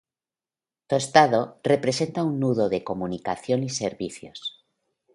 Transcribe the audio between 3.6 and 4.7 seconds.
y servicios.